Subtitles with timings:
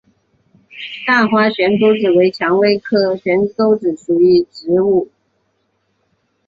[1.05, 5.11] 大花悬钩子为蔷薇科悬钩子属的植物。